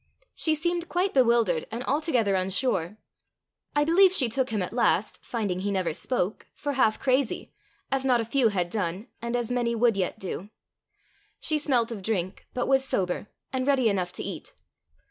[0.33, 2.97] She seemed quite bewildered and altogether unsure.
[3.75, 7.51] I believe she took him at last, finding he never spoke, for half crazy,
[7.91, 10.49] as not a few had done, and as many would yet do.
[11.39, 14.55] She smelt of drink, but was sober, and ready enough to eat.